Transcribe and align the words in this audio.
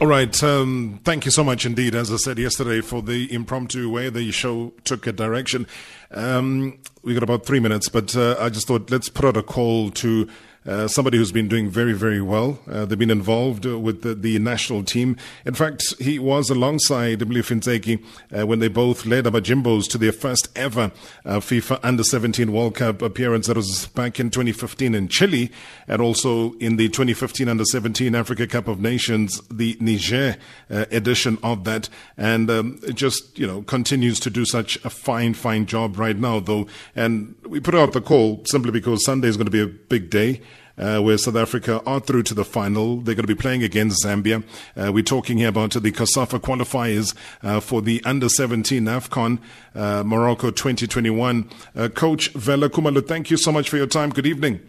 All 0.00 0.06
right. 0.06 0.42
Um, 0.42 0.98
thank 1.04 1.26
you 1.26 1.30
so 1.30 1.44
much 1.44 1.66
indeed, 1.66 1.94
as 1.94 2.10
I 2.10 2.16
said 2.16 2.38
yesterday, 2.38 2.80
for 2.80 3.02
the 3.02 3.30
impromptu 3.34 3.90
way 3.90 4.08
the 4.08 4.30
show 4.32 4.72
took 4.84 5.06
a 5.06 5.12
direction. 5.12 5.66
Um, 6.10 6.78
we 7.02 7.12
got 7.12 7.22
about 7.22 7.44
three 7.44 7.60
minutes, 7.60 7.90
but 7.90 8.16
uh, 8.16 8.34
I 8.40 8.48
just 8.48 8.66
thought 8.66 8.90
let's 8.90 9.10
put 9.10 9.26
out 9.26 9.36
a 9.36 9.42
call 9.42 9.90
to 9.90 10.26
uh, 10.66 10.86
somebody 10.86 11.16
who's 11.16 11.32
been 11.32 11.48
doing 11.48 11.70
very, 11.70 11.94
very 11.94 12.20
well. 12.20 12.58
Uh, 12.70 12.84
they've 12.84 12.98
been 12.98 13.10
involved 13.10 13.66
uh, 13.66 13.78
with 13.78 14.02
the, 14.02 14.14
the, 14.14 14.38
national 14.38 14.84
team. 14.84 15.16
In 15.46 15.54
fact, 15.54 15.94
he 15.98 16.18
was 16.18 16.50
alongside 16.50 17.20
Molefi 17.20 17.58
Ntseki 17.60 18.04
uh, 18.38 18.46
when 18.46 18.58
they 18.58 18.68
both 18.68 19.06
led 19.06 19.24
Amajimbos 19.24 19.88
to 19.90 19.98
their 19.98 20.12
first 20.12 20.48
ever 20.56 20.92
uh, 21.24 21.40
FIFA 21.40 21.80
Under 21.82 22.04
17 22.04 22.52
World 22.52 22.74
Cup 22.74 23.00
appearance. 23.00 23.46
That 23.46 23.56
was 23.56 23.86
back 23.88 24.20
in 24.20 24.28
2015 24.30 24.94
in 24.94 25.08
Chile, 25.08 25.50
and 25.88 26.02
also 26.02 26.52
in 26.54 26.76
the 26.76 26.88
2015 26.88 27.48
Under 27.48 27.64
17 27.64 28.14
Africa 28.14 28.46
Cup 28.46 28.68
of 28.68 28.80
Nations, 28.80 29.40
the 29.50 29.78
Niger 29.80 30.36
edition 30.68 31.38
of 31.42 31.64
that. 31.64 31.88
And 32.16 32.50
um, 32.50 32.78
it 32.82 32.94
just, 32.94 33.38
you 33.38 33.46
know, 33.46 33.62
continues 33.62 34.20
to 34.20 34.30
do 34.30 34.44
such 34.44 34.76
a 34.84 34.90
fine, 34.90 35.34
fine 35.34 35.66
job 35.66 35.98
right 35.98 36.16
now, 36.16 36.40
though. 36.40 36.66
And 36.94 37.34
we 37.46 37.60
put 37.60 37.74
out 37.74 37.92
the 37.92 38.00
call 38.00 38.44
simply 38.44 38.70
because 38.70 39.04
Sunday 39.04 39.28
is 39.28 39.36
going 39.36 39.46
to 39.46 39.50
be 39.50 39.62
a 39.62 39.66
big 39.66 40.10
day 40.10 40.40
uh, 40.78 41.00
where 41.00 41.18
South 41.18 41.36
Africa 41.36 41.82
are 41.86 42.00
through 42.00 42.22
to 42.24 42.34
the 42.34 42.44
final. 42.44 42.96
They're 42.96 43.14
going 43.14 43.26
to 43.26 43.34
be 43.34 43.40
playing 43.40 43.62
against 43.62 44.04
Zambia. 44.04 44.42
Uh, 44.76 44.92
we're 44.92 45.02
talking 45.02 45.38
here 45.38 45.48
about 45.48 45.72
the 45.72 45.92
COSAFA 45.92 46.40
qualifiers 46.40 47.14
uh, 47.42 47.60
for 47.60 47.82
the 47.82 48.02
under 48.04 48.28
17 48.28 48.84
AFCON 48.84 49.38
uh, 49.74 50.02
Morocco 50.04 50.50
2021. 50.50 51.48
Uh, 51.74 51.88
Coach 51.88 52.30
Vela 52.30 52.68
Khumalo, 52.68 53.06
thank 53.06 53.30
you 53.30 53.36
so 53.36 53.52
much 53.52 53.68
for 53.68 53.76
your 53.76 53.86
time. 53.86 54.10
Good 54.10 54.26
evening. 54.26 54.60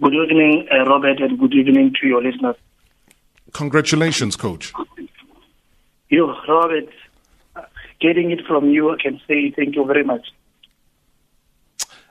Good 0.00 0.14
evening, 0.14 0.68
uh, 0.72 0.84
Robert, 0.84 1.20
and 1.20 1.38
good 1.38 1.54
evening 1.54 1.94
to 2.00 2.06
your 2.06 2.22
listeners. 2.22 2.56
Congratulations, 3.52 4.36
Coach. 4.36 4.72
You, 6.08 6.34
Robert, 6.48 6.88
getting 8.00 8.30
it 8.30 8.46
from 8.46 8.70
you, 8.70 8.90
I 8.90 8.96
can 9.02 9.20
say 9.26 9.50
thank 9.50 9.74
you 9.74 9.84
very 9.84 10.04
much 10.04 10.28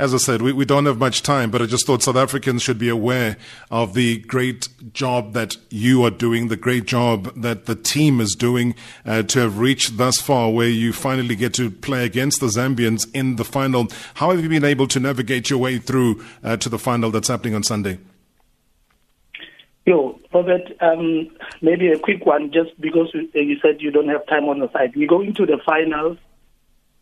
as 0.00 0.14
I 0.14 0.16
said, 0.16 0.40
we, 0.40 0.54
we 0.54 0.64
don't 0.64 0.86
have 0.86 0.98
much 0.98 1.22
time, 1.22 1.50
but 1.50 1.60
I 1.60 1.66
just 1.66 1.86
thought 1.86 2.02
South 2.02 2.16
Africans 2.16 2.62
should 2.62 2.78
be 2.78 2.88
aware 2.88 3.36
of 3.70 3.92
the 3.92 4.20
great 4.20 4.68
job 4.94 5.34
that 5.34 5.58
you 5.68 6.04
are 6.04 6.10
doing, 6.10 6.48
the 6.48 6.56
great 6.56 6.86
job 6.86 7.30
that 7.42 7.66
the 7.66 7.74
team 7.74 8.18
is 8.18 8.34
doing 8.34 8.74
uh, 9.04 9.22
to 9.24 9.40
have 9.40 9.58
reached 9.58 9.98
thus 9.98 10.18
far 10.18 10.50
where 10.50 10.70
you 10.70 10.94
finally 10.94 11.36
get 11.36 11.52
to 11.54 11.70
play 11.70 12.06
against 12.06 12.40
the 12.40 12.46
Zambians 12.46 13.06
in 13.14 13.36
the 13.36 13.44
final. 13.44 13.88
How 14.14 14.30
have 14.30 14.42
you 14.42 14.48
been 14.48 14.64
able 14.64 14.88
to 14.88 15.00
navigate 15.00 15.50
your 15.50 15.58
way 15.58 15.76
through 15.76 16.24
uh, 16.42 16.56
to 16.56 16.70
the 16.70 16.78
final 16.78 17.10
that's 17.10 17.28
happening 17.28 17.54
on 17.54 17.62
Sunday? 17.62 17.98
Yo, 19.84 20.18
Robert, 20.32 20.62
um, 20.80 21.28
maybe 21.60 21.88
a 21.88 21.98
quick 21.98 22.24
one, 22.24 22.50
just 22.52 22.70
because 22.80 23.10
you 23.12 23.58
said 23.60 23.82
you 23.82 23.90
don't 23.90 24.08
have 24.08 24.26
time 24.28 24.48
on 24.48 24.60
the 24.60 24.72
side. 24.72 24.96
We 24.96 25.06
go 25.06 25.20
into 25.20 25.44
the 25.44 25.58
finals 25.66 26.16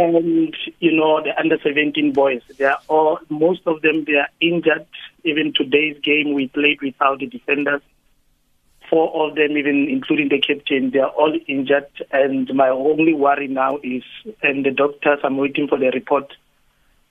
and 0.00 0.56
you 0.78 0.92
know 0.92 1.22
the 1.22 1.38
under 1.38 1.58
17 1.62 2.12
boys. 2.12 2.42
They 2.58 2.64
are 2.64 2.78
all 2.88 3.18
most 3.28 3.62
of 3.66 3.82
them 3.82 4.04
they 4.04 4.14
are 4.14 4.28
injured. 4.40 4.86
Even 5.24 5.52
today's 5.54 5.98
game 6.02 6.34
we 6.34 6.48
played 6.48 6.80
without 6.82 7.18
the 7.20 7.26
defenders. 7.26 7.82
Four 8.88 9.28
of 9.28 9.36
them 9.36 9.56
even 9.56 9.88
including 9.88 10.28
the 10.28 10.40
captain 10.40 10.90
they 10.90 10.98
are 10.98 11.10
all 11.10 11.32
injured. 11.46 11.88
And 12.10 12.52
my 12.54 12.68
only 12.68 13.14
worry 13.14 13.48
now 13.48 13.78
is 13.82 14.02
and 14.42 14.64
the 14.64 14.70
doctors 14.70 15.20
i'm 15.22 15.36
waiting 15.36 15.68
for 15.68 15.78
the 15.78 15.90
report. 15.90 16.32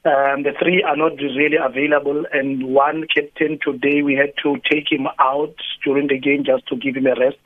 Um, 0.06 0.44
the 0.44 0.54
three 0.58 0.82
are 0.82 0.96
not 0.96 1.18
really 1.18 1.58
available. 1.62 2.26
And 2.32 2.74
one 2.74 3.06
captain 3.14 3.60
today 3.62 4.02
we 4.02 4.16
had 4.16 4.34
to 4.44 4.58
take 4.70 4.92
him 4.92 5.08
out 5.20 5.56
during 5.84 6.08
the 6.08 6.18
game 6.18 6.44
just 6.46 6.68
to 6.68 6.76
give 6.76 6.96
him 6.96 7.08
a 7.08 7.16
rest 7.16 7.38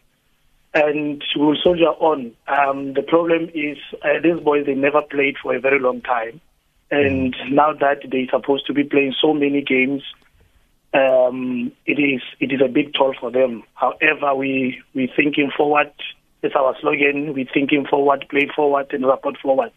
and 0.73 1.23
we 1.35 1.45
will 1.45 1.57
soldier 1.63 1.93
on. 1.99 2.31
Um, 2.47 2.93
the 2.93 3.03
problem 3.03 3.49
is 3.53 3.77
uh, 4.03 4.19
these 4.21 4.39
boys 4.43 4.66
they 4.66 4.75
never 4.75 5.02
played 5.02 5.35
for 5.41 5.55
a 5.55 5.59
very 5.59 5.79
long 5.79 6.02
time, 6.02 6.41
and 6.89 7.35
mm. 7.35 7.52
now 7.52 7.73
that 7.73 8.00
they're 8.09 8.28
supposed 8.29 8.66
to 8.67 8.73
be 8.73 8.84
playing 8.84 9.13
so 9.22 9.34
many 9.34 9.61
games, 9.61 10.03
um, 10.94 11.72
it 11.85 12.00
is 12.00 12.22
it 12.39 12.51
is 12.51 12.61
a 12.63 12.67
big 12.67 12.94
toll 12.94 13.13
for 13.19 13.31
them. 13.31 13.63
However, 13.75 14.35
we 14.35 14.81
we 14.94 15.11
thinking 15.16 15.51
forward. 15.56 15.91
It's 16.41 16.56
our 16.56 16.75
slogan. 16.81 17.34
We 17.34 17.47
thinking 17.53 17.85
forward, 17.85 18.25
play 18.29 18.50
forward, 18.53 18.88
and 18.91 19.03
support 19.03 19.38
forward. 19.41 19.72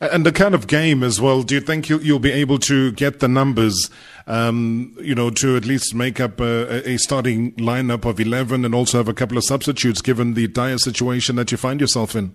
And 0.00 0.24
the 0.24 0.32
kind 0.32 0.54
of 0.54 0.66
game 0.66 1.02
as 1.02 1.20
well. 1.20 1.42
Do 1.42 1.54
you 1.54 1.60
think 1.60 1.88
you'll, 1.88 2.02
you'll 2.02 2.18
be 2.18 2.30
able 2.30 2.58
to 2.60 2.92
get 2.92 3.20
the 3.20 3.28
numbers, 3.28 3.90
um, 4.26 4.96
you 5.00 5.14
know, 5.14 5.30
to 5.30 5.56
at 5.56 5.64
least 5.64 5.94
make 5.94 6.20
up 6.20 6.40
a, 6.40 6.88
a, 6.88 6.96
starting 6.98 7.52
lineup 7.52 8.04
of 8.04 8.20
eleven, 8.20 8.64
and 8.64 8.74
also 8.74 8.98
have 8.98 9.08
a 9.08 9.14
couple 9.14 9.36
of 9.36 9.44
substitutes, 9.44 10.00
given 10.00 10.34
the 10.34 10.46
dire 10.46 10.78
situation 10.78 11.36
that 11.36 11.50
you 11.50 11.58
find 11.58 11.80
yourself 11.80 12.14
in? 12.14 12.32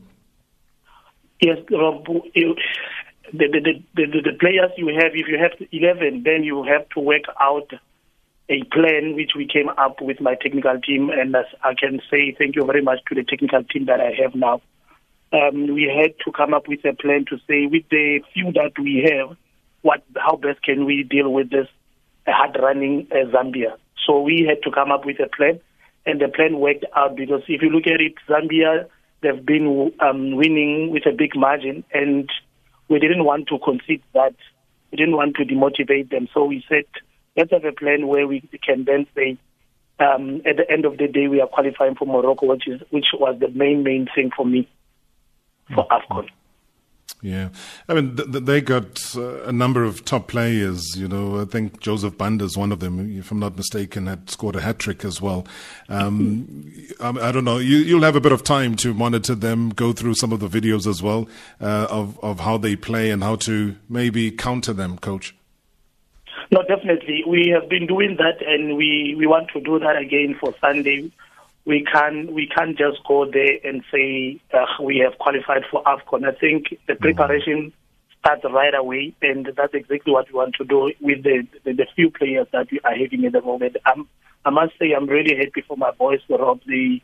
Yes, 1.39 1.57
Rob. 1.71 2.05
You, 2.33 2.55
the, 3.31 3.47
the, 3.47 3.83
the, 3.95 4.21
the, 4.21 4.37
players 4.39 4.71
you 4.77 4.87
have, 4.87 5.11
if 5.13 5.27
you 5.27 5.37
have 5.37 5.53
eleven, 5.71 6.23
then 6.23 6.43
you 6.43 6.63
have 6.63 6.87
to 6.89 6.99
work 6.99 7.23
out 7.39 7.71
a 8.49 8.63
plan 8.65 9.15
which 9.15 9.31
we 9.35 9.47
came 9.47 9.69
up 9.69 10.01
with 10.01 10.19
my 10.19 10.35
technical 10.35 10.79
team, 10.81 11.09
and 11.09 11.35
I 11.63 11.73
can 11.73 12.01
say, 12.11 12.35
thank 12.37 12.55
you 12.55 12.65
very 12.65 12.81
much 12.81 12.99
to 13.07 13.15
the 13.15 13.23
technical 13.23 13.63
team 13.63 13.85
that 13.85 13.99
I 14.01 14.11
have 14.21 14.35
now 14.35 14.61
um, 15.33 15.73
we 15.73 15.83
had 15.83 16.13
to 16.25 16.31
come 16.31 16.53
up 16.53 16.67
with 16.67 16.85
a 16.85 16.93
plan 16.93 17.25
to 17.29 17.37
say, 17.47 17.65
with 17.65 17.83
the 17.89 18.21
few 18.33 18.51
that 18.53 18.73
we 18.79 19.09
have, 19.09 19.35
what 19.81 20.03
how 20.15 20.35
best 20.35 20.61
can 20.63 20.85
we 20.85 21.03
deal 21.03 21.31
with 21.31 21.49
this 21.49 21.67
hard 22.27 22.57
running 22.61 23.07
uh, 23.11 23.29
Zambia? 23.31 23.77
So 24.05 24.21
we 24.21 24.45
had 24.47 24.61
to 24.63 24.71
come 24.71 24.91
up 24.91 25.05
with 25.05 25.19
a 25.19 25.29
plan, 25.35 25.59
and 26.05 26.21
the 26.21 26.27
plan 26.27 26.59
worked 26.59 26.85
out 26.95 27.15
because 27.15 27.41
if 27.47 27.61
you 27.61 27.69
look 27.69 27.87
at 27.87 28.01
it, 28.01 28.13
Zambia 28.27 28.87
they've 29.21 29.45
been 29.45 29.91
um, 29.99 30.35
winning 30.35 30.91
with 30.91 31.05
a 31.07 31.11
big 31.11 31.35
margin, 31.35 31.83
and 31.93 32.29
we 32.89 32.99
didn't 32.99 33.25
want 33.25 33.47
to 33.47 33.57
concede 33.59 34.03
that. 34.13 34.35
We 34.91 34.97
didn't 34.97 35.15
want 35.15 35.35
to 35.37 35.43
demotivate 35.43 36.09
them, 36.11 36.27
so 36.33 36.45
we 36.45 36.63
said 36.69 36.85
let's 37.35 37.51
have 37.51 37.65
a 37.65 37.71
plan 37.71 38.07
where 38.07 38.27
we 38.27 38.41
can 38.63 38.85
then 38.85 39.07
say. 39.15 39.37
Um, 39.97 40.41
at 40.45 40.57
the 40.57 40.69
end 40.69 40.83
of 40.83 40.97
the 40.97 41.07
day, 41.07 41.29
we 41.29 41.39
are 41.39 41.47
qualifying 41.47 41.95
for 41.95 42.05
Morocco, 42.05 42.47
which 42.47 42.67
is 42.67 42.81
which 42.89 43.05
was 43.13 43.39
the 43.39 43.47
main 43.47 43.83
main 43.83 44.07
thing 44.13 44.29
for 44.35 44.45
me 44.45 44.67
for 45.73 45.87
AFCON. 45.87 46.27
Yeah, 47.21 47.49
I 47.87 47.93
mean 47.95 48.15
th- 48.15 48.31
th- 48.31 48.43
they 48.43 48.61
got 48.61 48.99
uh, 49.15 49.43
a 49.43 49.51
number 49.51 49.83
of 49.83 50.05
top 50.05 50.27
players. 50.27 50.95
You 50.95 51.07
know, 51.07 51.41
I 51.41 51.45
think 51.45 51.79
Joseph 51.79 52.17
Banda 52.17 52.45
is 52.45 52.57
one 52.57 52.71
of 52.71 52.79
them. 52.79 53.17
If 53.17 53.31
I'm 53.31 53.39
not 53.39 53.57
mistaken, 53.57 54.05
had 54.05 54.29
scored 54.29 54.55
a 54.55 54.61
hat 54.61 54.79
trick 54.79 55.03
as 55.03 55.21
well. 55.21 55.47
Um, 55.89 56.71
I, 56.99 57.09
I, 57.09 57.31
don't 57.31 57.45
know. 57.45 57.57
You, 57.57 57.95
will 57.95 58.03
have 58.03 58.15
a 58.15 58.21
bit 58.21 58.31
of 58.31 58.43
time 58.43 58.75
to 58.77 58.93
monitor 58.93 59.33
them, 59.33 59.69
go 59.69 59.91
through 59.91 60.15
some 60.15 60.33
of 60.33 60.39
the 60.39 60.47
videos 60.47 60.85
as 60.85 61.01
well 61.01 61.27
uh, 61.61 61.87
of 61.89 62.19
of 62.23 62.41
how 62.41 62.57
they 62.57 62.75
play 62.75 63.09
and 63.09 63.23
how 63.23 63.37
to 63.37 63.75
maybe 63.89 64.29
counter 64.29 64.73
them, 64.73 64.97
Coach. 64.97 65.35
No, 66.51 66.61
definitely. 66.67 67.23
We 67.25 67.49
have 67.59 67.69
been 67.69 67.87
doing 67.87 68.17
that, 68.17 68.45
and 68.45 68.77
we 68.77 69.15
we 69.17 69.25
want 69.25 69.49
to 69.53 69.61
do 69.61 69.79
that 69.79 69.97
again 69.97 70.35
for 70.39 70.53
Sunday 70.61 71.11
we 71.65 71.85
can 71.91 72.33
we 72.33 72.47
can't 72.47 72.77
just 72.77 73.03
go 73.07 73.29
there 73.29 73.57
and 73.63 73.83
say 73.91 74.39
uh, 74.53 74.65
we 74.81 74.99
have 74.99 75.17
qualified 75.17 75.63
for 75.69 75.83
AFCON. 75.83 76.27
I 76.27 76.37
think 76.39 76.69
the 76.87 76.93
mm-hmm. 76.93 77.03
preparation 77.03 77.73
starts 78.19 78.43
right 78.45 78.73
away, 78.73 79.13
and 79.21 79.49
that's 79.57 79.73
exactly 79.73 80.13
what 80.13 80.27
we 80.27 80.37
want 80.37 80.55
to 80.55 80.63
do 80.63 80.91
with 81.01 81.23
the 81.23 81.47
the, 81.63 81.73
the 81.73 81.87
few 81.95 82.11
players 82.11 82.47
that 82.51 82.71
we 82.71 82.79
are 82.83 82.95
having 82.95 83.25
at 83.25 83.33
the 83.33 83.41
moment. 83.41 83.77
I'm, 83.85 84.07
I 84.45 84.51
must 84.51 84.73
say 84.79 84.93
I'm 84.93 85.07
really 85.07 85.35
happy 85.35 85.61
for 85.67 85.75
my 85.75 85.91
boys, 85.91 86.21
Rob. 86.29 86.61
They 86.67 87.01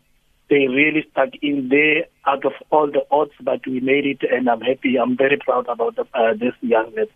they 0.49 0.67
really 0.67 1.05
stuck 1.11 1.29
in 1.41 1.69
there 1.69 2.05
out 2.27 2.45
of 2.45 2.53
all 2.69 2.87
the 2.87 3.05
odds, 3.09 3.31
but 3.41 3.65
we 3.65 3.79
made 3.79 4.05
it, 4.05 4.21
and 4.29 4.47
I'm 4.49 4.61
happy. 4.61 4.97
I'm 4.97 5.17
very 5.17 5.37
proud 5.37 5.67
about 5.67 5.95
the, 5.95 6.05
uh, 6.13 6.33
this 6.33 6.53
young 6.61 6.93
lad. 6.95 7.07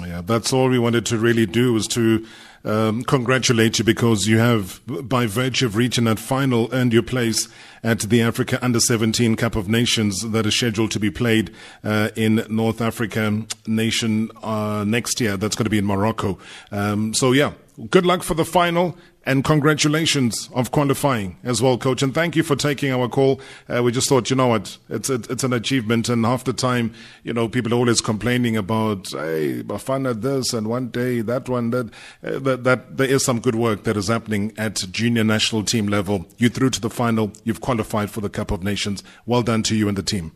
Yeah, 0.00 0.20
that's 0.24 0.52
all 0.52 0.68
we 0.68 0.78
wanted 0.78 1.06
to 1.06 1.18
really 1.18 1.46
do 1.46 1.72
was 1.72 1.88
to 1.88 2.26
um, 2.64 3.02
congratulate 3.02 3.78
you 3.78 3.84
because 3.84 4.26
you 4.26 4.38
have, 4.38 4.80
by 4.86 5.26
virtue 5.26 5.66
of 5.66 5.76
reaching 5.76 6.04
that 6.04 6.18
final, 6.18 6.68
earned 6.72 6.92
your 6.92 7.02
place 7.02 7.48
at 7.82 8.00
the 8.00 8.20
Africa 8.20 8.58
Under 8.62 8.80
17 8.80 9.36
Cup 9.36 9.56
of 9.56 9.68
Nations 9.68 10.20
that 10.30 10.46
is 10.46 10.56
scheduled 10.56 10.90
to 10.92 11.00
be 11.00 11.10
played 11.10 11.52
uh, 11.84 12.10
in 12.16 12.44
North 12.48 12.80
Africa 12.80 13.44
nation 13.66 14.30
uh, 14.42 14.84
next 14.86 15.20
year. 15.20 15.36
That's 15.36 15.56
going 15.56 15.64
to 15.64 15.70
be 15.70 15.78
in 15.78 15.86
Morocco. 15.86 16.38
Um, 16.72 17.14
so, 17.14 17.32
yeah, 17.32 17.52
good 17.90 18.04
luck 18.04 18.22
for 18.22 18.34
the 18.34 18.44
final 18.44 18.96
and 19.24 19.44
congratulations 19.44 20.48
of 20.54 20.70
qualifying 20.70 21.36
as 21.44 21.60
well, 21.60 21.76
coach. 21.76 22.02
And 22.02 22.14
thank 22.14 22.34
you 22.34 22.42
for 22.42 22.56
taking 22.56 22.92
our 22.92 23.08
call. 23.08 23.40
Uh, 23.68 23.82
we 23.82 23.92
just 23.92 24.08
thought, 24.08 24.30
you 24.30 24.36
know 24.36 24.48
what, 24.48 24.78
it's 24.88 25.10
it's 25.10 25.44
an 25.44 25.52
achievement. 25.52 26.08
And 26.08 26.24
half 26.24 26.44
the 26.44 26.52
time, 26.52 26.94
you 27.24 27.32
know, 27.32 27.48
people 27.48 27.72
are 27.74 27.76
always 27.76 28.00
complaining 28.00 28.56
about, 28.56 29.08
hey, 29.10 29.62
Bafana 29.62 30.20
this 30.20 30.52
and 30.52 30.68
one 30.68 30.88
day 30.88 31.20
that 31.20 31.48
one 31.48 31.70
that, 31.70 31.86
uh, 32.24 32.38
that 32.38 32.64
that 32.64 32.96
there 32.96 33.08
is 33.08 33.24
some 33.24 33.38
good 33.38 33.54
work 33.54 33.84
that 33.84 33.96
is 33.96 34.08
happening 34.08 34.52
at 34.56 34.76
junior 34.90 35.24
national 35.24 35.64
team 35.64 35.88
level. 35.88 36.26
You 36.38 36.48
through 36.48 36.70
to 36.70 36.80
the 36.80 36.90
final. 36.90 37.32
You've 37.44 37.60
qualified 37.60 38.10
for 38.10 38.20
the 38.20 38.30
Cup 38.30 38.50
of 38.50 38.62
Nations. 38.62 39.04
Well 39.26 39.42
done 39.42 39.62
to 39.64 39.76
you 39.76 39.88
and 39.88 39.96
the 39.96 40.02
team. 40.02 40.32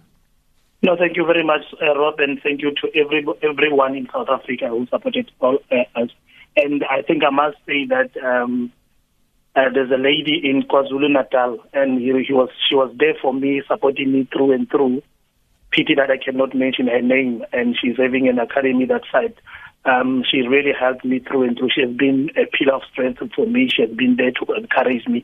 No, 0.83 0.97
thank 0.97 1.17
you 1.17 1.25
very 1.25 1.44
much, 1.44 1.62
uh, 1.81 1.97
Rob, 1.97 2.19
and 2.19 2.41
thank 2.43 2.61
you 2.61 2.75
to 2.83 2.91
every 2.99 3.25
everyone 3.43 3.97
in 3.97 4.09
South 4.12 4.29
Africa 4.29 4.69
who 4.69 4.87
supported 4.87 5.31
all, 5.41 5.59
uh, 5.71 5.85
us. 5.94 6.11
And 6.57 6.85
I 6.85 7.03
think 7.03 7.23
I 7.25 7.31
must 7.31 7.59
say 7.67 7.87
that. 7.87 8.11
Um, 8.23 8.73
Uh, 9.55 9.69
there's 9.69 9.91
a 9.91 10.01
lady 10.01 10.41
in 10.43 10.63
KwaZulu 10.63 11.13
Natal, 11.13 11.59
and 11.75 12.01
he, 12.01 12.09
he 12.27 12.33
was 12.33 12.49
she 12.67 12.75
was 12.75 12.91
there 12.97 13.13
for 13.21 13.35
me, 13.35 13.61
supporting 13.69 14.11
me 14.11 14.27
through 14.33 14.53
and 14.53 14.67
through. 14.71 15.03
Pity 15.71 15.95
that 15.95 16.11
I 16.11 16.17
cannot 16.17 16.55
mention 16.55 16.87
her 16.87 17.03
name, 17.03 17.45
and 17.53 17.77
she's 17.79 17.99
having 17.99 18.29
an 18.29 18.39
academy 18.39 18.87
that 18.87 19.03
side. 19.13 19.35
Um, 19.85 20.25
she 20.25 20.41
really 20.41 20.73
helped 20.73 21.05
me 21.05 21.19
through 21.19 21.43
and 21.43 21.59
through. 21.59 21.69
She 21.75 21.83
has 21.83 21.95
been 21.95 22.31
a 22.35 22.47
pillar 22.47 22.77
of 22.77 22.83
strength 22.91 23.21
for 23.37 23.45
me. 23.47 23.69
She 23.69 23.83
has 23.83 23.91
been 23.91 24.17
there 24.17 24.33
to 24.33 24.55
encourage 24.55 25.07
me, 25.07 25.23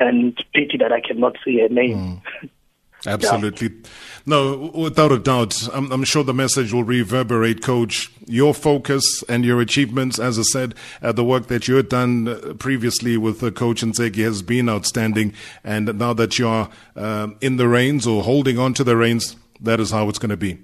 and 0.00 0.36
pity 0.52 0.76
that 0.78 0.90
I 0.90 1.00
cannot 1.00 1.36
see 1.44 1.60
her 1.60 1.68
name. 1.68 2.20
Mm. 2.42 2.50
Absolutely. 3.06 3.68
Yeah. 3.68 3.90
No, 4.26 4.70
without 4.74 5.12
a 5.12 5.18
doubt. 5.18 5.68
I'm, 5.72 5.90
I'm, 5.92 6.04
sure 6.04 6.24
the 6.24 6.34
message 6.34 6.72
will 6.72 6.84
reverberate, 6.84 7.62
Coach. 7.62 8.10
Your 8.26 8.52
focus 8.52 9.22
and 9.28 9.44
your 9.44 9.60
achievements, 9.60 10.18
as 10.18 10.38
I 10.38 10.42
said, 10.42 10.74
uh, 11.00 11.12
the 11.12 11.24
work 11.24 11.46
that 11.46 11.68
you 11.68 11.76
had 11.76 11.88
done 11.88 12.28
uh, 12.28 12.54
previously 12.58 13.16
with 13.16 13.42
uh, 13.42 13.50
Coach 13.50 13.82
Ntseki 13.82 14.22
has 14.24 14.42
been 14.42 14.68
outstanding. 14.68 15.32
And 15.64 15.98
now 15.98 16.12
that 16.12 16.38
you 16.38 16.48
are 16.48 16.68
uh, 16.96 17.28
in 17.40 17.56
the 17.56 17.68
reins 17.68 18.06
or 18.06 18.22
holding 18.22 18.58
on 18.58 18.74
to 18.74 18.84
the 18.84 18.96
reins, 18.96 19.36
that 19.60 19.80
is 19.80 19.92
how 19.92 20.08
it's 20.08 20.18
going 20.18 20.30
to 20.30 20.36
be. 20.36 20.58